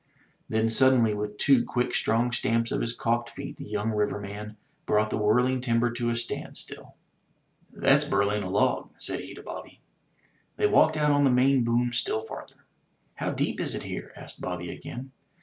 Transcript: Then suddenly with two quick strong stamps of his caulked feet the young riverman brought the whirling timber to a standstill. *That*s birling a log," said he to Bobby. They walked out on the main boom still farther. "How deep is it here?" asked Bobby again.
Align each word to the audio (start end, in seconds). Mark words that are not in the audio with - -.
Then 0.49 0.67
suddenly 0.67 1.13
with 1.13 1.37
two 1.37 1.63
quick 1.63 1.93
strong 1.93 2.31
stamps 2.31 2.71
of 2.71 2.81
his 2.81 2.91
caulked 2.91 3.29
feet 3.29 3.57
the 3.57 3.65
young 3.69 3.91
riverman 3.91 4.57
brought 4.87 5.11
the 5.11 5.17
whirling 5.19 5.61
timber 5.61 5.91
to 5.91 6.09
a 6.09 6.15
standstill. 6.15 6.95
*That*s 7.71 8.05
birling 8.09 8.41
a 8.41 8.49
log," 8.49 8.93
said 8.97 9.19
he 9.19 9.35
to 9.35 9.43
Bobby. 9.43 9.79
They 10.57 10.65
walked 10.65 10.97
out 10.97 11.11
on 11.11 11.23
the 11.23 11.29
main 11.29 11.63
boom 11.63 11.93
still 11.93 12.19
farther. 12.19 12.65
"How 13.17 13.29
deep 13.29 13.59
is 13.59 13.75
it 13.75 13.83
here?" 13.83 14.11
asked 14.15 14.41
Bobby 14.41 14.71
again. 14.71 15.11